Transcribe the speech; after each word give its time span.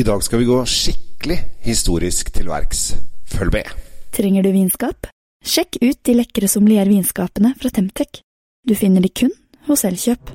I 0.00 0.02
dag 0.02 0.22
skal 0.24 0.40
vi 0.40 0.46
gå 0.48 0.56
skikkelig 0.64 1.36
historisk 1.66 2.30
til 2.32 2.46
verks. 2.48 2.94
Følg 3.28 3.52
med. 3.52 3.68
Trenger 4.16 4.46
du 4.46 4.48
vinskap? 4.54 5.10
Sjekk 5.44 5.76
ut 5.82 5.98
de 6.08 6.14
lekre 6.16 6.48
sommeliervinskapene 6.48 7.52
fra 7.60 7.68
Temtec. 7.68 8.22
Du 8.64 8.72
finner 8.78 9.04
de 9.04 9.12
kun 9.12 9.34
hos 9.68 9.84
Elkjøp. 9.84 10.32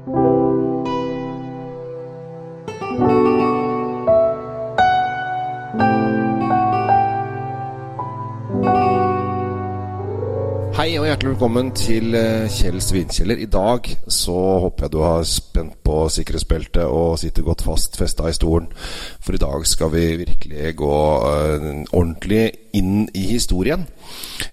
Hei 10.86 10.99
og 11.02 11.08
hjertelig 11.08 11.31
velkommen 11.31 11.70
til 11.74 12.13
Kjell 12.13 12.52
Kjells 12.54 12.92
vinkjeller. 12.94 13.40
I 13.42 13.47
dag 13.49 13.88
så 14.13 14.35
håper 14.62 14.85
jeg 14.85 14.92
du 14.94 14.97
har 15.02 15.24
spent 15.26 15.79
på 15.81 15.96
sikkerhetsbeltet 16.13 16.84
og 16.85 17.16
sitter 17.17 17.41
godt 17.48 17.63
fast 17.66 17.98
festa 17.98 18.27
i 18.30 18.35
stolen. 18.38 18.67
For 19.17 19.34
i 19.34 19.40
dag 19.41 19.66
skal 19.66 19.90
vi 19.95 20.03
virkelig 20.20 20.76
gå 20.77 20.99
uh, 21.26 21.66
ordentlig 21.89 22.44
inn 22.77 23.08
i 23.17 23.23
historien. 23.31 23.88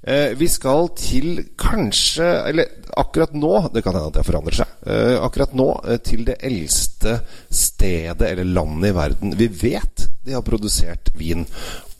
Uh, 0.08 0.32
vi 0.40 0.48
skal 0.48 0.88
til 0.96 1.42
kanskje 1.60 2.30
Eller 2.48 2.72
akkurat 2.96 3.36
nå, 3.36 3.52
det 3.74 3.84
kan 3.84 3.92
hende 3.92 4.08
at 4.08 4.16
det 4.16 4.24
forandrer 4.30 4.56
seg. 4.62 4.72
Akkurat 5.20 5.52
nå 5.52 5.68
til 6.08 6.24
det 6.30 6.38
eldste 6.48 7.18
stedet 7.52 8.30
eller 8.30 8.48
landet 8.48 8.94
i 8.94 8.96
verden 9.02 9.36
vi 9.36 9.52
vet 9.52 10.08
de 10.24 10.32
har 10.38 10.48
produsert 10.48 11.12
vin. 11.12 11.44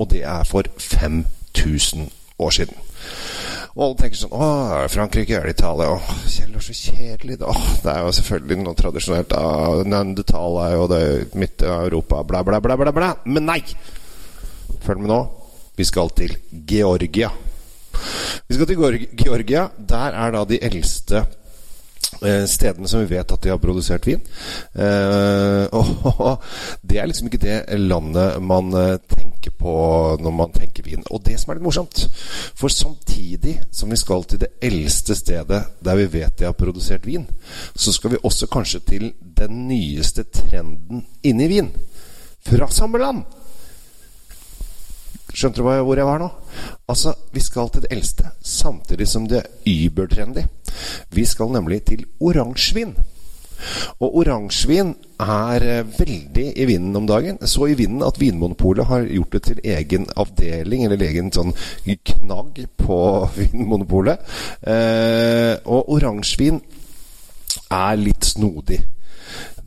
Og 0.01 0.09
det 0.17 0.25
er 0.25 0.49
for 0.49 0.73
5000 0.89 2.09
år 2.41 2.61
siden. 2.63 2.81
Og 3.73 3.85
alle 3.87 3.97
tenker 4.03 4.21
sånn 4.21 4.35
Å, 4.37 4.47
Frankrike 4.93 5.39
eller 5.39 5.55
Italia? 5.55 5.95
Å, 5.95 6.17
Kjell 6.29 6.57
er 6.59 6.65
så 6.65 6.75
kjedelig. 6.77 7.39
Da. 7.41 7.53
Det 7.85 7.93
er 7.95 8.03
jo 8.05 8.15
selvfølgelig 8.19 8.59
noe 8.67 8.79
tradisjonelt. 8.79 9.37
Neandertal 9.89 10.59
er 10.67 10.75
jo 10.77 10.89
det 10.93 11.05
midt 11.41 11.65
i 11.65 11.71
Europa, 11.73 12.21
bla, 12.29 12.43
bla, 12.45 12.61
bla, 12.61 12.77
bla, 12.77 12.93
bla. 12.93 13.13
Men 13.25 13.49
nei! 13.49 13.63
Følg 14.83 15.05
med 15.05 15.13
nå. 15.13 15.23
Vi 15.79 15.87
skal 15.89 16.13
til 16.13 16.35
Georgia. 16.69 17.31
Vi 18.49 18.59
skal 18.59 18.69
til 18.69 19.07
Georgia. 19.17 19.71
Der 19.79 20.19
er 20.21 20.35
da 20.37 20.45
de 20.49 20.61
eldste 20.69 21.25
stedene 22.47 22.89
som 22.89 23.03
vi 23.03 23.17
vet 23.17 23.33
at 23.33 23.43
de 23.43 23.51
har 23.53 23.61
produsert 23.63 24.07
vin. 24.07 24.21
Eh, 24.75 25.65
og 25.81 26.45
det 26.83 27.01
er 27.01 27.09
liksom 27.11 27.29
ikke 27.29 27.43
det 27.43 27.59
landet 27.81 28.39
man 28.43 28.73
eh, 28.79 28.99
tenker 29.11 29.55
på 29.59 29.75
når 30.23 30.37
man 30.37 30.55
tenker 30.55 30.87
vin. 30.87 31.05
Og 31.11 31.23
det 31.27 31.39
som 31.41 31.53
er 31.53 31.59
litt 31.59 31.67
morsomt 31.67 32.05
For 32.59 32.73
samtidig 32.73 33.59
som 33.75 33.91
vi 33.91 33.99
skal 34.01 34.27
til 34.29 34.43
det 34.45 34.53
eldste 34.63 35.17
stedet 35.19 35.63
der 35.83 35.99
vi 35.99 36.09
vet 36.13 36.39
de 36.39 36.49
har 36.49 36.57
produsert 36.59 37.07
vin, 37.07 37.27
så 37.75 37.93
skal 37.93 38.15
vi 38.15 38.23
også 38.23 38.49
kanskje 38.53 38.83
til 38.87 39.13
den 39.23 39.67
nyeste 39.69 40.25
trenden 40.31 41.07
inni 41.23 41.49
vin. 41.51 41.73
Fra 42.47 42.71
samme 42.71 42.99
land! 43.03 43.42
Skjønte 45.33 45.63
du 45.63 45.65
hvor 45.65 45.97
jeg 45.97 46.07
var 46.07 46.21
nå? 46.21 46.29
Altså, 46.89 47.15
Vi 47.33 47.41
skal 47.41 47.71
til 47.73 47.83
det 47.83 47.93
eldste, 47.93 48.31
samtidig 48.41 49.09
som 49.09 49.27
det 49.29 49.41
er 49.43 49.49
übertrendy. 49.67 50.45
Vi 51.11 51.25
skal 51.25 51.53
nemlig 51.53 51.83
til 51.89 52.05
oransjevin. 52.21 52.95
Og 54.03 54.17
oransjevin 54.23 54.95
er 55.23 55.65
eh, 55.65 55.99
veldig 55.99 56.47
i 56.57 56.65
vinden 56.67 56.97
om 56.99 57.07
dagen. 57.07 57.39
Så 57.47 57.69
i 57.71 57.77
vinden 57.79 58.03
at 58.03 58.21
Vinmonopolet 58.21 58.87
har 58.87 59.07
gjort 59.07 59.37
det 59.37 59.43
til 59.43 59.61
egen 59.65 60.09
avdeling, 60.17 60.85
eller 60.85 61.05
egen 61.07 61.31
sånn 61.33 61.55
knagg 61.87 62.65
på 62.77 62.99
Vinmonopolet. 63.39 64.33
Eh, 64.67 65.55
og 65.65 65.93
oransjevin 65.97 66.61
er 67.73 68.01
litt 68.01 68.33
snodig. 68.35 68.83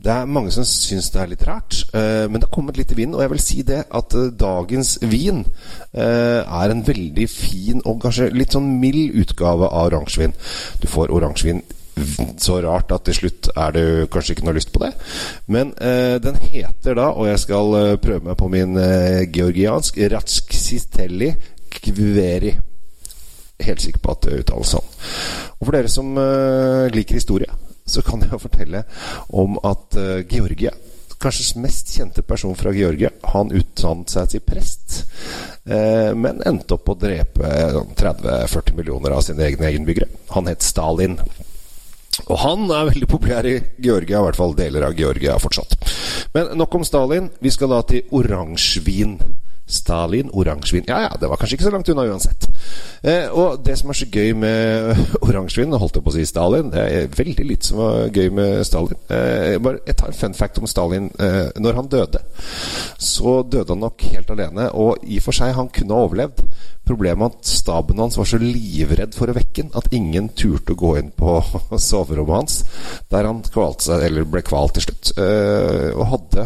Det 0.06 0.12
er 0.14 0.28
mange 0.30 0.52
som 0.54 0.62
syns 0.62 1.08
det 1.10 1.18
er 1.18 1.30
litt 1.32 1.44
rart, 1.48 1.80
uh, 1.90 2.26
men 2.30 2.38
det 2.38 2.46
har 2.46 2.54
kommet 2.54 2.76
litt 2.78 2.92
i 2.94 2.98
vinden. 2.98 3.16
Og 3.18 3.24
jeg 3.24 3.32
vil 3.32 3.42
si 3.42 3.62
det 3.66 3.80
at 3.98 4.14
uh, 4.14 4.28
dagens 4.30 4.92
vin 5.02 5.40
uh, 5.42 6.42
er 6.46 6.70
en 6.70 6.84
veldig 6.86 7.26
fin 7.30 7.82
og 7.82 8.04
kanskje 8.04 8.28
litt 8.34 8.54
sånn 8.54 8.68
mild 8.78 9.16
utgave 9.24 9.66
av 9.66 9.90
oransjevin. 9.90 10.36
Du 10.78 10.86
får 10.90 11.10
oransjevin 11.10 11.64
så 12.38 12.60
rart 12.60 12.92
at 12.92 13.06
til 13.08 13.16
slutt 13.16 13.48
er 13.56 13.72
det 13.72 13.84
kanskje 14.12 14.36
ikke 14.36 14.46
noe 14.46 14.58
lyst 14.58 14.70
på 14.74 14.82
det. 14.82 14.90
Men 15.48 15.70
den 16.20 16.36
heter 16.42 16.92
da, 16.98 17.06
og 17.08 17.24
jeg 17.30 17.40
skal 17.40 17.96
prøve 18.04 18.28
meg 18.28 18.36
på 18.36 18.50
min 18.52 18.76
georgiansk, 19.32 20.02
Ratskisistelli 20.12 21.30
Kveri 21.72 22.52
helt 23.64 23.80
sikker 23.80 24.02
på 24.02 24.12
at 24.12 24.26
det 24.26 24.40
uttales 24.42 24.74
sånn. 24.76 24.90
Og 25.56 25.64
for 25.64 25.76
dere 25.76 25.92
som 25.92 26.12
uh, 26.18 26.86
liker 26.92 27.16
historie, 27.16 27.48
så 27.86 28.02
kan 28.04 28.24
jeg 28.26 28.42
fortelle 28.42 28.82
om 29.28 29.58
at 29.66 29.98
uh, 29.98 30.20
Georgia 30.28 30.74
Kanskje 31.16 31.62
mest 31.64 31.94
kjente 31.96 32.20
person 32.20 32.52
fra 32.58 32.68
Georgia. 32.76 33.08
Han 33.32 33.48
utdannet 33.56 34.12
seg 34.12 34.34
til 34.34 34.42
prest, 34.44 34.98
uh, 35.64 36.12
men 36.12 36.42
endte 36.44 36.76
opp 36.76 36.90
å 36.92 36.96
drepe 37.00 37.48
30-40 37.96 38.76
millioner 38.76 39.14
av 39.16 39.24
sine 39.24 39.46
egne 39.48 39.72
innbyggere. 39.78 40.10
Han 40.34 40.50
het 40.52 40.66
Stalin. 40.66 41.16
Og 42.26 42.36
han 42.40 42.68
er 42.68 42.90
veldig 42.90 43.08
populær 43.08 43.48
i 43.48 43.56
Georgia, 43.82 44.20
i 44.20 44.26
hvert 44.28 44.38
fall 44.38 44.54
deler 44.56 44.86
av 44.86 44.96
Georgia 44.96 45.36
fortsatt. 45.40 45.76
Men 46.36 46.52
nok 46.60 46.78
om 46.78 46.84
Stalin. 46.84 47.30
Vi 47.40 47.52
skal 47.52 47.72
da 47.72 47.82
til 47.88 48.06
oransjevin. 48.16 49.18
Stalin, 49.66 50.28
oransjevin 50.30 50.86
Ja 50.86 51.00
ja, 51.08 51.14
det 51.18 51.26
var 51.26 51.40
kanskje 51.40 51.56
ikke 51.56 51.66
så 51.66 51.72
langt 51.74 51.88
unna 51.90 52.04
uansett. 52.06 52.46
Eh, 53.06 53.28
og 53.30 53.60
det 53.64 53.76
som 53.78 53.90
er 53.92 53.98
så 53.98 54.08
gøy 54.10 54.32
med 54.34 55.02
oransjevin, 55.26 55.76
holdt 55.78 55.98
jeg 55.98 56.06
på 56.06 56.10
å 56.10 56.14
si 56.16 56.24
Stalin 56.26 56.72
Det 56.72 56.82
er 56.82 57.10
veldig 57.12 57.44
lite 57.46 57.68
som 57.68 57.82
var 57.82 58.08
gøy 58.10 58.30
med 58.34 58.62
Stalin. 58.66 58.98
Eh, 59.06 59.58
bare 59.62 59.82
Jeg 59.86 59.98
tar 60.00 60.10
en 60.10 60.20
fun 60.20 60.38
fact 60.38 60.58
om 60.62 60.70
Stalin. 60.70 61.10
Eh, 61.20 61.44
når 61.62 61.80
han 61.80 61.90
døde, 61.92 62.22
så 62.98 63.42
døde 63.42 63.74
han 63.74 63.84
nok 63.84 64.08
helt 64.10 64.32
alene. 64.34 64.70
Og 64.74 65.04
i 65.04 65.20
og 65.20 65.28
for 65.28 65.38
seg, 65.38 65.54
han 65.56 65.70
kunne 65.74 65.94
ha 65.94 66.08
overlevd. 66.08 66.42
Problemet 66.86 67.34
er 67.34 67.40
at 67.40 67.48
staben 67.50 67.98
hans 67.98 68.14
var 68.18 68.28
så 68.30 68.38
livredd 68.38 69.16
for 69.18 69.26
å 69.26 69.34
vekke 69.34 69.64
ham 69.64 69.72
at 69.78 69.88
ingen 69.96 70.28
turte 70.38 70.76
å 70.76 70.78
gå 70.78 70.92
inn 71.00 71.08
på 71.18 71.40
soverommet 71.88 72.36
hans, 72.36 72.58
der 73.10 73.26
han 73.26 73.42
kvalte 73.42 73.88
seg, 73.88 74.04
eller 74.06 74.28
ble 74.30 74.42
kvalt 74.46 74.76
til 74.76 74.86
slutt. 74.86 75.10
Uh, 75.18 75.90
og 75.96 76.06
hadde 76.12 76.44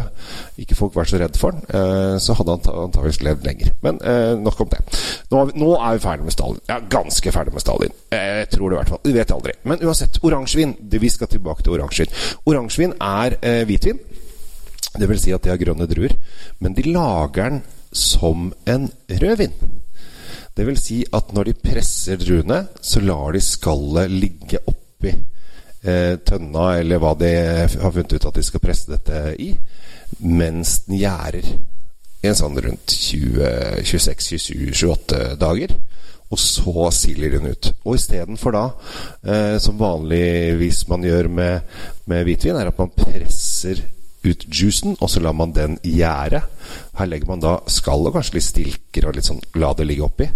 ikke 0.63 0.77
folk 0.79 0.97
vært 0.97 1.13
så 1.13 1.19
redd 1.21 1.37
for 1.37 1.53
han, 1.53 1.61
uh, 1.69 2.17
så 2.17 2.33
hadde 2.39 2.57
han 2.57 2.87
antakeligvis 2.87 3.21
levd 3.27 3.45
lenger. 3.45 3.75
Men 3.85 4.01
uh, 4.01 4.33
nok 4.41 4.65
om 4.65 4.71
det. 4.73 4.81
Nå 5.29 5.43
nå 5.61 5.69
er, 5.77 5.93
vi, 5.95 6.01
ferdig 6.03 6.10
med 6.19 6.33
Stalin. 6.33 6.59
Ja, 6.67 6.79
ganske 6.89 7.31
ferdig 7.31 7.53
med 7.53 7.63
Stalin. 7.63 7.93
Jeg 8.11 8.49
tror 8.51 8.69
det 8.69 8.75
i 8.75 8.79
hvert 8.81 8.89
fall. 8.89 9.03
Vi 9.03 9.15
vet 9.15 9.31
aldri. 9.31 9.53
Men 9.63 9.85
uansett, 9.85 10.19
oransjevin. 10.23 10.75
Vi 10.79 11.09
skal 11.09 11.31
tilbake 11.31 11.63
til 11.63 11.77
oransjevin. 11.77 12.17
Oransjevin 12.45 12.97
er 12.99 13.37
hvitvin. 13.65 14.01
Det 14.99 15.07
vil 15.07 15.19
si 15.19 15.31
at 15.31 15.43
de 15.43 15.53
har 15.53 15.61
grønne 15.61 15.87
druer. 15.87 16.17
Men 16.59 16.75
de 16.75 16.91
lager 16.91 17.49
den 17.49 17.61
som 17.91 18.53
en 18.65 18.91
rødvin. 19.07 19.53
Det 20.57 20.67
vil 20.67 20.79
si 20.79 21.05
at 21.13 21.33
når 21.33 21.43
de 21.47 21.53
presser 21.63 22.17
druene, 22.19 22.65
så 22.81 22.99
lar 22.99 23.31
de 23.31 23.41
skallet 23.41 24.11
ligge 24.11 24.59
oppi 24.67 25.15
eh, 25.83 26.17
tønna, 26.27 26.79
eller 26.79 26.97
hva 27.01 27.13
de 27.19 27.31
har 27.81 27.91
funnet 27.91 28.13
ut 28.13 28.25
at 28.27 28.35
de 28.35 28.43
skal 28.43 28.59
presse 28.63 28.91
dette 28.91 29.35
i, 29.39 29.57
mens 30.19 30.79
den 30.87 30.97
gjærer. 30.99 31.45
En 32.21 32.35
sånn 32.37 32.61
rundt 32.61 32.93
26-27-28 32.93 35.35
dager. 35.41 35.69
Og 36.31 36.39
så 36.39 36.89
siler 36.95 37.35
den 37.35 37.49
ut. 37.51 37.71
Og 37.83 37.97
istedenfor 37.97 38.55
da, 38.55 38.65
eh, 39.27 39.57
som 39.59 39.79
vanligvis 39.79 40.85
man 40.87 41.03
gjør 41.03 41.27
med, 41.27 41.73
med 42.07 42.23
hvitvin, 42.27 42.55
er 42.55 42.71
at 42.71 42.79
man 42.79 42.93
presser 42.95 43.83
ut 44.23 44.45
juicen, 44.53 44.95
og 45.01 45.09
så 45.09 45.19
lar 45.19 45.33
man 45.33 45.53
den 45.55 45.79
gjære. 45.83 46.41
Her 46.97 47.09
legger 47.09 47.27
man 47.27 47.41
da 47.41 47.55
skall 47.71 48.05
og 48.05 48.13
kanskje 48.15 48.37
litt 48.37 48.45
stilker 48.45 49.07
og 49.09 49.17
litt 49.17 49.27
sånn 49.27 49.41
la 49.57 49.71
det 49.77 49.87
ligge 49.89 50.05
oppi. 50.05 50.27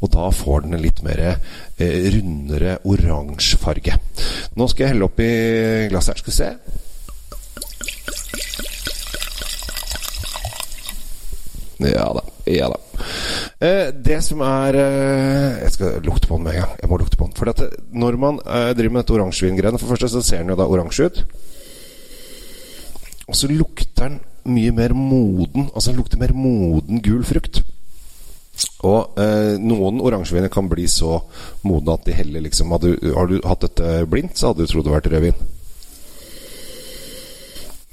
Og 0.00 0.12
da 0.12 0.28
får 0.34 0.66
den 0.66 0.76
en 0.76 0.84
litt 0.84 1.00
mer 1.06 1.22
eh, 1.30 2.10
rundere 2.14 2.78
oransje 2.84 3.58
farge. 3.60 3.96
Nå 4.56 4.68
skal 4.68 4.84
jeg 4.84 4.94
helle 4.94 5.08
oppi 5.08 5.30
glasset 5.90 6.14
her. 6.14 6.20
Skal 6.20 6.32
vi 6.32 6.38
se. 6.38 6.52
Ja 11.80 12.12
da. 12.12 12.22
Ja 12.44 12.68
da. 12.68 12.78
Eh, 13.60 13.90
det 13.92 14.22
som 14.24 14.40
er 14.40 14.76
eh, 14.80 15.58
Jeg 15.66 15.72
skal 15.74 15.98
lukte 16.00 16.28
på 16.28 16.38
den 16.38 16.46
med 16.46 16.54
en 16.56 16.62
gang. 16.62 16.76
Jeg 16.80 16.88
må 16.88 16.96
lukte 16.96 17.18
på 17.20 17.28
den. 17.28 17.36
For 17.36 17.52
at, 17.52 17.60
eh, 17.60 17.76
når 17.92 18.16
man 18.16 18.40
driver 18.40 18.94
med 18.94 19.02
dette 19.02 19.16
oransjevingreiene 19.18 19.78
For 19.78 19.86
det 19.86 19.92
første 19.94 20.08
så 20.14 20.22
ser 20.24 20.40
den 20.40 20.54
jo 20.54 20.56
da 20.56 20.68
oransje 20.68 21.10
ut. 21.10 21.24
Og 23.28 23.36
så 23.36 23.50
lukter 23.52 24.08
den 24.08 24.20
mye 24.48 24.72
mer 24.72 24.96
moden. 24.96 25.68
Altså 25.74 25.92
den 25.92 26.00
lukter 26.00 26.18
mer 26.18 26.32
moden 26.32 27.02
gul 27.04 27.22
frukt. 27.24 27.60
Og 28.88 29.20
eh, 29.20 29.56
noen 29.60 30.00
oransjeviner 30.00 30.48
kan 30.52 30.68
bli 30.68 30.86
så 30.88 31.18
modne 31.68 31.94
at 31.94 32.08
de 32.08 32.16
heller 32.16 32.44
liksom 32.44 32.72
hadde, 32.72 32.96
Har 33.16 33.28
du 33.28 33.40
hatt 33.44 33.64
dette 33.66 34.04
blindt, 34.08 34.38
så 34.40 34.50
hadde 34.50 34.64
du 34.64 34.72
trodd 34.72 34.88
det 34.88 34.94
var 34.94 35.04
rødvin. 35.04 35.48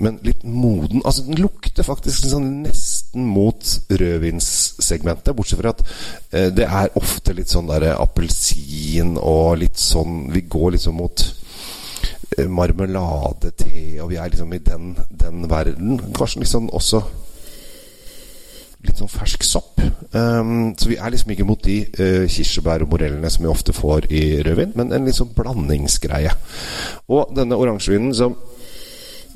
Men 0.03 0.19
litt 0.21 0.43
moden 0.45 1.01
Altså, 1.01 1.23
den 1.25 1.39
lukter 1.41 1.85
faktisk 1.85 2.27
sånn 2.29 2.61
nesten 2.61 3.25
mot 3.25 3.63
rødvinssegmentet. 3.89 5.33
Bortsett 5.33 5.61
fra 5.63 5.73
at 5.73 5.81
eh, 6.31 6.51
det 6.53 6.67
er 6.67 6.93
ofte 6.99 7.33
litt 7.37 7.49
sånn 7.49 7.71
der 7.71 7.89
appelsin 7.95 9.15
og 9.17 9.57
litt 9.63 9.81
sånn 9.81 10.27
Vi 10.35 10.45
går 10.45 10.75
liksom 10.77 10.99
mot 11.01 11.25
Eh, 12.37 12.47
marmelade, 12.47 13.51
te, 13.55 14.01
og 14.01 14.11
vi 14.11 14.17
er 14.19 14.29
liksom 14.29 14.51
i 14.53 14.59
den, 14.59 14.91
den 15.09 15.47
verden. 15.49 15.95
Kanskje 16.13 16.43
liksom 16.43 16.67
også 16.75 16.99
litt 18.85 18.99
sånn 18.99 19.09
fersk 19.09 19.45
sopp. 19.47 19.79
Um, 20.13 20.75
så 20.77 20.91
vi 20.91 20.99
er 21.01 21.11
liksom 21.11 21.31
ikke 21.33 21.47
mot 21.47 21.63
de 21.65 21.79
uh, 21.97 22.27
kirsebær 22.29 22.83
og 22.85 22.91
morellene 22.91 23.31
som 23.33 23.47
vi 23.47 23.49
ofte 23.49 23.73
får 23.73 24.09
i 24.13 24.21
rødvin, 24.45 24.75
men 24.77 24.93
en 24.93 25.07
litt 25.07 25.17
sånn 25.17 25.33
blandingsgreie. 25.35 26.35
Og 27.09 27.33
denne 27.35 27.57
oransjevinen 27.57 28.13
som 28.15 28.37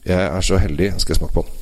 jeg 0.06 0.21
er 0.25 0.42
så 0.42 0.57
heldig 0.57 0.94
Skal 0.98 1.13
jeg 1.13 1.19
smake 1.19 1.33
på 1.33 1.45
den? 1.45 1.57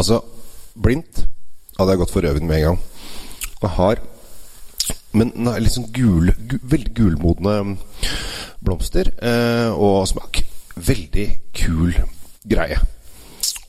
Altså, 0.00 0.20
blindt 0.80 1.24
hadde 1.76 1.92
jeg 1.92 2.00
gått 2.00 2.12
for 2.12 2.24
rødvin 2.24 2.46
med 2.48 2.60
en 2.60 2.66
gang. 2.70 2.78
Jeg 3.60 3.70
har 3.76 4.00
Men 5.12 5.32
er 5.50 5.58
litt 5.58 5.74
sånn 5.74 5.88
gul, 5.90 6.30
gu, 6.46 6.60
veldig 6.70 6.92
gulmodne 6.94 7.54
blomster 8.62 9.10
eh, 9.18 9.72
og 9.74 10.06
smak. 10.06 10.38
Veldig 10.76 11.26
kul 11.56 11.96
greie. 12.46 12.78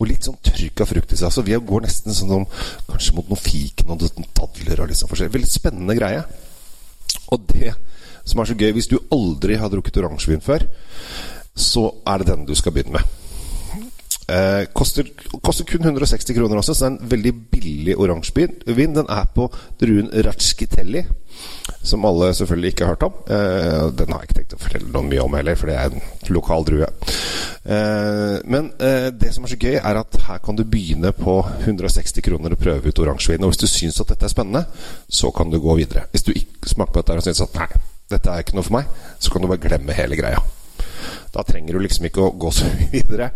Og 0.02 0.10
litt 0.10 0.26
sånn 0.26 0.40
tørka 0.42 0.88
frukt 0.90 1.14
i 1.14 1.20
seg. 1.20 1.34
Så 1.34 1.46
vi 1.46 1.54
går 1.54 1.86
nesten 1.86 2.16
sånn 2.18 2.34
om, 2.42 2.48
kanskje 2.90 3.14
mot 3.18 3.30
noen 3.30 3.42
fiken 3.42 3.94
og 3.94 4.02
noen 4.02 4.30
dadler 4.34 4.82
og 4.82 4.90
litt 4.90 4.98
sånn. 4.98 5.14
Veldig 5.38 5.52
spennende 5.52 5.98
greie. 6.00 6.26
Og 7.30 7.46
det 7.54 7.76
som 8.26 8.42
er 8.42 8.50
så 8.50 8.58
gøy, 8.58 8.72
hvis 8.76 8.90
du 8.90 8.98
aldri 9.14 9.58
har 9.62 9.72
drukket 9.72 10.02
oransjevin 10.02 10.44
før, 10.46 10.66
så 11.58 11.88
er 12.08 12.22
det 12.22 12.32
den 12.32 12.48
du 12.50 12.56
skal 12.58 12.74
begynne 12.74 12.98
med. 12.98 13.21
Eh, 14.32 14.66
koster, 14.74 15.08
koster, 15.44 15.66
kun 15.68 15.84
160 15.84 16.36
kroner 16.38 16.62
også, 16.62 16.74
så 16.74 16.86
det 16.86 16.90
er 16.90 16.94
en 16.94 17.12
veldig 17.12 17.34
billig 17.52 17.98
oransjevin. 18.00 18.96
Den 18.96 19.10
er 19.10 19.28
på 19.36 19.50
druen 19.82 20.08
Ratskitelli, 20.28 21.04
som 21.84 22.06
alle 22.08 22.32
selvfølgelig 22.38 22.72
ikke 22.72 22.86
har 22.86 22.94
hørt 22.96 23.04
om. 23.10 23.18
Eh, 23.28 23.90
den 24.00 24.14
har 24.14 24.22
jeg 24.22 24.30
ikke 24.30 24.38
tenkt 24.40 24.56
å 24.56 24.62
fortelle 24.62 24.94
noe 24.94 25.10
mye 25.10 25.26
om 25.26 25.36
heller, 25.36 25.60
for 25.60 25.72
det 25.72 25.76
er 25.82 25.92
en 25.92 26.32
lokal 26.32 26.68
drue. 26.70 26.88
Eh, 27.66 28.38
men 28.46 28.72
eh, 28.80 29.10
det 29.12 29.34
som 29.36 29.44
er 29.44 29.54
så 29.54 29.60
gøy, 29.60 29.76
er 29.82 30.02
at 30.06 30.22
her 30.30 30.40
kan 30.46 30.56
du 30.56 30.64
begynne 30.64 31.12
på 31.18 31.42
160 31.66 32.24
kroner 32.30 32.56
og 32.56 32.64
prøve 32.64 32.88
ut 32.88 33.04
oransjevin. 33.04 33.44
Og 33.44 33.52
hvis 33.52 33.64
du 33.66 33.68
syns 33.68 34.00
at 34.00 34.14
dette 34.14 34.30
er 34.30 34.36
spennende, 34.36 34.64
så 35.12 35.34
kan 35.36 35.52
du 35.52 35.60
gå 35.60 35.76
videre. 35.82 36.08
Hvis 36.16 36.24
du 36.28 36.32
ikke 36.32 36.72
smaker 36.72 36.96
på 36.96 37.04
dette 37.04 37.20
og 37.20 37.28
syns 37.28 37.44
at 37.50 37.60
nei, 37.60 37.70
dette 38.12 38.32
er 38.32 38.46
ikke 38.46 38.56
noe 38.56 38.68
for 38.68 38.80
meg, 38.80 38.98
så 39.20 39.34
kan 39.34 39.44
du 39.44 39.52
bare 39.52 39.66
glemme 39.68 40.00
hele 40.00 40.20
greia. 40.20 40.40
Da 41.32 41.46
trenger 41.48 41.78
du 41.78 41.84
liksom 41.84 42.08
ikke 42.10 42.26
å 42.26 42.34
gå 42.36 42.52
så 42.56 42.68
mye 42.68 42.90
videre. 42.92 43.32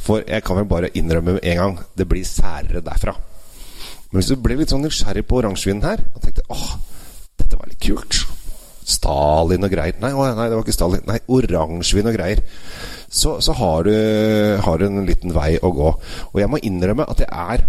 For 0.00 0.22
jeg 0.26 0.44
kan 0.46 0.60
vel 0.60 0.68
bare 0.70 0.92
innrømme 0.94 1.36
med 1.38 1.46
en 1.52 1.62
gang 1.62 1.78
det 1.98 2.06
blir 2.10 2.26
særere 2.26 2.82
derfra. 2.84 3.16
Men 4.10 4.20
hvis 4.20 4.30
du 4.32 4.42
ble 4.42 4.58
litt 4.58 4.72
sånn 4.72 4.82
nysgjerrig 4.84 5.26
på 5.26 5.38
oransjevinen 5.38 5.86
her 5.86 6.02
og 6.14 6.22
tenkte 6.24 6.46
åh, 6.50 6.70
dette 7.38 7.58
var 7.58 7.70
litt 7.70 7.82
kult 7.84 8.24
Stalin 8.90 9.62
og 9.62 9.70
greier 9.70 9.98
Nei, 10.02 10.10
nei 10.10 10.46
det 10.48 10.56
var 10.56 10.64
ikke 10.64 10.74
Stalin. 10.74 11.04
Nei, 11.06 11.20
oransjevin 11.30 12.10
og 12.10 12.16
greier. 12.16 12.42
Så, 13.10 13.36
så 13.44 13.54
har, 13.58 13.86
du, 13.86 13.94
har, 14.64 14.80
du, 14.80 14.86
en 14.86 15.06
liten 15.06 15.34
vei 15.34 15.52
å 15.62 15.70
gå. 15.74 15.92
Og 16.32 16.40
jeg 16.40 16.50
må 16.50 16.60
innrømme 16.62 17.06
at 17.10 17.22
jeg 17.22 17.30
er 17.30 17.66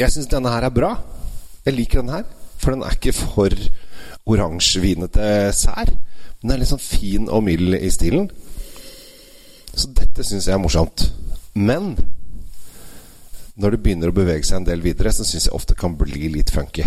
Jeg 0.00 0.12
syns 0.12 0.30
denne 0.32 0.52
her 0.52 0.66
er 0.66 0.74
bra. 0.74 0.94
Jeg 1.64 1.76
liker 1.76 2.02
denne 2.02 2.18
her. 2.18 2.28
For 2.60 2.74
den 2.74 2.84
er 2.84 2.96
ikke 2.96 3.14
for 3.16 3.56
oransjevinete 4.28 5.52
sær. 5.56 5.92
Den 6.42 6.52
er 6.52 6.60
litt 6.60 6.72
sånn 6.72 6.82
fin 6.82 7.28
og 7.32 7.44
mild 7.46 7.76
i 7.78 7.92
stilen. 7.92 8.28
Så 9.84 9.90
dette 9.92 10.24
syns 10.24 10.46
jeg 10.48 10.54
er 10.56 10.62
morsomt. 10.62 11.02
Men 11.52 11.92
når 13.60 13.74
det 13.74 13.80
begynner 13.84 14.08
å 14.08 14.16
bevege 14.16 14.46
seg 14.48 14.62
en 14.62 14.68
del 14.70 14.80
videre, 14.80 15.12
så 15.12 15.26
syns 15.28 15.44
jeg 15.50 15.56
ofte 15.56 15.76
kan 15.76 15.92
bli 15.98 16.30
litt 16.32 16.50
funky. 16.54 16.86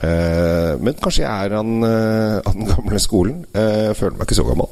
Uh, 0.00 0.80
men 0.80 0.96
kanskje 0.96 1.26
jeg 1.26 1.28
er 1.28 1.52
han, 1.58 1.84
uh, 1.84 2.40
av 2.40 2.54
den 2.56 2.70
gamle 2.70 3.00
skolen. 3.04 3.42
Jeg 3.52 3.98
føler 3.98 4.16
meg 4.16 4.24
ikke 4.24 4.38
så 4.38 4.46
gammel. 4.48 4.70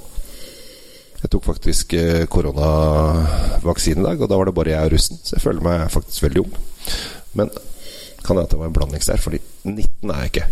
Jeg 1.19 1.33
tok 1.35 1.45
faktisk 1.49 1.93
koronavaksine 2.31 4.01
i 4.01 4.07
dag, 4.07 4.21
og 4.23 4.29
da 4.31 4.37
var 4.39 4.47
det 4.49 4.55
bare 4.57 4.73
jeg 4.73 4.87
og 4.87 4.93
russen. 4.95 5.17
Så 5.21 5.35
jeg 5.35 5.43
føler 5.43 5.67
meg 5.67 5.91
faktisk 5.93 6.25
veldig 6.25 6.45
ung. 6.47 6.53
Men 7.37 7.51
kan 8.23 8.39
hende 8.39 8.49
det 8.55 8.61
var 8.61 8.71
en 8.71 8.77
blandings 8.77 9.11
der, 9.11 9.21
fordi 9.21 9.41
19 9.67 10.15
er 10.15 10.21
jeg 10.23 10.31
ikke. 10.33 10.47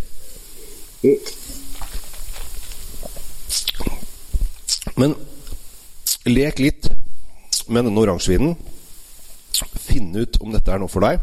Men 4.99 5.15
lek 6.27 6.61
litt 6.63 6.89
med 7.69 7.87
denne 7.87 8.03
oransjevinen. 8.03 8.57
Finn 9.81 10.13
ut 10.17 10.39
om 10.43 10.53
dette 10.55 10.73
er 10.73 10.83
noe 10.83 10.93
for 10.93 11.05
deg. 11.07 11.21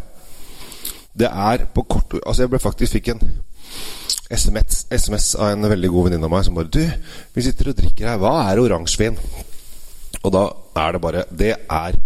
Det 1.14 1.30
er 1.30 1.68
på 1.70 1.84
kort 1.86 2.16
Altså, 2.24 2.48
jeg 2.48 2.62
faktisk 2.62 2.96
fikk 2.96 3.12
en 3.14 3.22
SMS, 4.34 4.86
SMS 4.90 5.28
av 5.38 5.52
en 5.52 5.70
veldig 5.70 5.92
god 5.94 6.08
venninne 6.08 6.26
av 6.26 6.34
meg 6.34 6.46
som 6.48 6.56
bare 6.58 6.72
Du, 6.74 6.82
vi 7.36 7.46
sitter 7.46 7.70
og 7.70 7.78
drikker 7.78 8.10
her. 8.10 8.22
Hva 8.22 8.48
er 8.50 8.62
oransjevin? 8.64 9.20
Og 10.24 10.34
da 10.34 10.44
er 10.82 10.96
det 10.96 11.02
bare 11.04 11.26
Det 11.30 11.54
er 11.54 12.00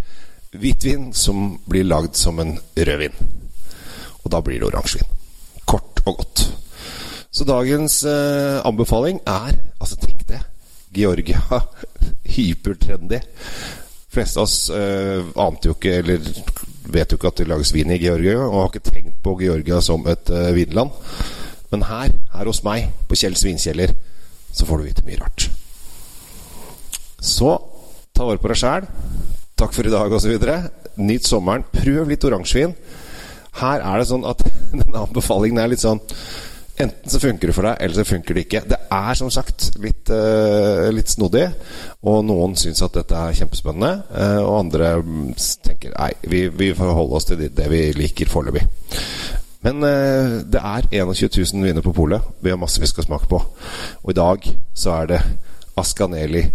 hvitvin 0.58 1.12
som 1.16 1.54
blir 1.70 1.88
lagd 1.88 2.18
som 2.20 2.40
en 2.44 2.58
rødvin. 2.58 3.16
Og 4.24 4.32
da 4.34 4.42
blir 4.44 4.60
det 4.60 4.68
oransjevin. 4.72 5.16
Kort 5.68 6.02
og 6.06 6.24
godt. 6.24 6.44
Så 7.32 7.46
dagens 7.46 8.02
eh, 8.08 8.60
anbefaling 8.66 9.22
er 9.28 9.56
Altså, 9.80 9.96
tenk 10.02 10.28
det. 10.28 10.42
Georgia. 10.92 11.62
Hypertrendy. 12.38 13.20
Fleste 14.14 14.40
av 14.40 14.48
oss 14.48 14.70
uh, 14.72 15.26
ante 15.44 15.70
jo 15.70 15.76
ikke, 15.76 15.98
eller 16.00 16.24
vet 16.88 17.12
jo 17.12 17.20
ikke 17.20 17.32
at 17.34 17.42
det 17.42 17.50
lages 17.50 17.74
vin 17.76 17.92
i 17.92 18.00
Georgia, 18.02 18.40
og 18.46 18.62
har 18.62 18.72
ikke 18.72 18.92
tenkt 18.92 19.18
på 19.26 19.36
Georgia 19.42 19.82
som 19.84 20.06
et 20.08 20.32
uh, 20.32 20.50
vinland. 20.56 20.94
Men 21.74 21.84
her, 21.90 22.14
her 22.34 22.48
hos 22.48 22.64
meg, 22.64 22.92
på 23.10 23.18
Kjells 23.20 23.44
vinkjeller, 23.44 23.94
så 24.56 24.66
får 24.66 24.80
du 24.80 24.88
vite 24.88 25.06
mye 25.08 25.20
rart. 25.20 25.50
Så 27.20 27.58
ta 28.16 28.26
vare 28.26 28.42
på 28.42 28.50
deg 28.52 28.62
sjæl. 28.62 28.88
Takk 29.58 29.74
for 29.74 29.90
i 29.90 29.92
dag, 29.92 30.14
osv. 30.14 30.38
Nyt 31.02 31.28
sommeren. 31.28 31.66
Prøv 31.74 32.10
litt 32.10 32.26
oransjevin. 32.26 32.76
Her 33.58 33.82
er 33.82 34.00
det 34.00 34.10
sånn 34.10 34.26
at 34.30 34.44
denne 34.80 35.04
anbefalingen 35.04 35.62
er 35.62 35.74
litt 35.74 35.84
sånn 35.84 36.02
Enten 36.78 37.10
så 37.10 37.20
funker 37.20 37.50
det 37.50 37.56
for 37.58 37.66
deg, 37.66 37.80
eller 37.82 37.98
så 37.98 38.04
funker 38.06 38.38
det 38.38 38.44
ikke. 38.46 38.60
Det 38.70 38.78
er 38.94 39.16
som 39.18 39.32
sagt 39.34 39.72
litt, 39.82 40.12
uh, 40.14 40.86
litt 40.94 41.10
snodig, 41.10 41.48
og 42.06 42.20
noen 42.28 42.54
syns 42.60 42.84
at 42.86 42.94
dette 43.00 43.18
er 43.18 43.38
kjempespennende. 43.40 44.04
Uh, 44.14 44.42
og 44.44 44.60
andre 44.60 44.92
tenker 45.66 45.96
nei, 45.96 46.12
vi, 46.30 46.44
vi 46.54 46.70
får 46.78 46.94
holde 47.00 47.18
oss 47.18 47.26
til 47.32 47.42
det, 47.42 47.50
det 47.58 47.68
vi 47.74 47.82
liker 47.98 48.30
foreløpig. 48.30 48.62
Men 49.66 49.82
uh, 49.82 50.38
det 50.46 50.62
er 50.62 50.90
21 51.02 51.34
000 51.34 51.66
viner 51.66 51.86
på 51.86 51.98
polet. 51.98 52.22
Vi 52.46 52.54
har 52.54 52.62
masse 52.62 52.84
vi 52.84 52.94
skal 52.94 53.10
smake 53.10 53.28
på. 53.32 53.42
Og 54.06 54.14
i 54.14 54.20
dag 54.22 54.40
så 54.78 55.00
er 55.00 55.06
det 55.16 55.22
Ascaneli 55.82 56.46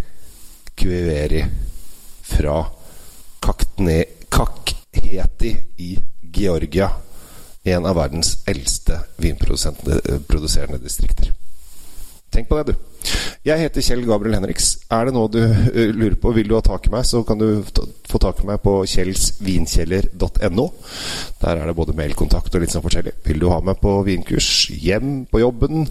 Cueveri 0.78 1.42
fra 2.30 2.61
Kakheti 3.42 5.50
i 5.82 5.97
Georgia 6.30 6.94
en 7.64 7.87
av 7.87 7.97
verdens 7.97 8.37
eldste 8.50 8.99
vinproduserende 9.23 10.83
distrikter. 10.83 11.31
Tenk 12.33 12.49
på 12.49 12.57
det, 12.57 12.73
du. 12.73 12.88
Jeg 13.45 13.61
heter 13.61 13.85
Kjell 13.85 14.07
Gabriel 14.09 14.38
Henriks. 14.38 14.71
Er 14.95 15.09
det 15.09 15.12
noe 15.12 15.28
du 15.28 15.40
uh, 15.42 15.90
lurer 15.92 16.14
på, 16.16 16.33
vil 16.33 16.49
du 16.49 16.54
ha 16.57 16.62
tak 16.64 16.87
i 16.88 16.92
meg, 16.95 17.04
så 17.04 17.21
kan 17.28 17.37
du 17.40 17.61
få 18.09 18.21
tak 18.23 18.40
i 18.40 18.47
meg 18.49 18.62
på 18.64 18.78
kjellsvinkjeller.no. 18.88 20.66
Der 21.42 21.61
er 21.61 21.69
det 21.69 21.76
både 21.76 21.97
mailkontakt 21.99 22.57
og 22.57 22.64
litt 22.64 22.73
sånn 22.73 22.85
forskjellig. 22.87 23.19
Vil 23.26 23.42
du 23.42 23.50
ha 23.52 23.59
meg 23.64 23.83
på 23.83 23.99
vinkurs 24.07 24.49
hjem 24.73 25.26
på 25.28 25.42
jobben? 25.42 25.85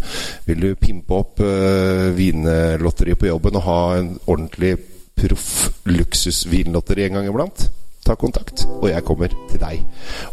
Vil 0.47 0.65
du 0.65 0.71
pimpe 0.81 1.19
opp 1.21 1.43
uh, 1.45 2.09
vinlotteri 2.17 3.13
på 3.19 3.29
jobben 3.29 3.61
og 3.61 3.67
ha 3.67 3.81
en 3.99 4.15
ordentlig 4.25 4.79
proff 5.21 5.69
luksusvinlotteri 5.85 7.05
en 7.05 7.19
gang 7.19 7.29
iblant? 7.29 7.69
Ta 8.11 8.19
kontakt, 8.19 8.65
og 8.81 8.89
jeg 8.91 9.05
kommer 9.07 9.31
til 9.51 9.61
deg 9.61 9.83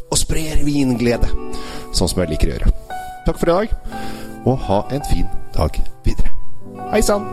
og 0.08 0.18
sprer 0.18 0.62
vinglede, 0.66 1.28
sånn 1.94 2.10
som 2.10 2.22
jeg 2.22 2.32
liker 2.32 2.50
å 2.50 2.56
gjøre. 2.56 2.72
Takk 3.28 3.38
for 3.38 3.50
i 3.50 3.54
dag, 3.54 3.76
og 4.48 4.64
ha 4.68 4.80
en 4.94 5.04
fin 5.10 5.28
dag 5.54 5.78
videre. 6.06 6.32
Hei 6.92 7.02
sann! 7.04 7.26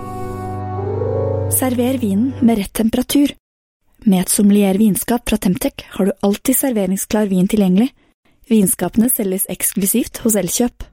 Server 1.56 2.00
vinen 2.02 2.34
med 2.44 2.60
rett 2.60 2.74
temperatur. 2.75 3.34
Med 4.06 4.25
et 4.25 4.34
sommelier 4.34 4.78
vinskap 4.78 5.24
fra 5.30 5.40
Temtec 5.42 5.86
har 5.96 6.10
du 6.10 6.25
alltid 6.25 6.58
serveringsklar 6.60 7.30
vin 7.32 7.48
tilgjengelig. 7.50 7.90
Vinskapene 8.52 9.10
selges 9.10 9.48
eksklusivt 9.50 10.20
hos 10.25 10.36
Elkjøp. 10.38 10.84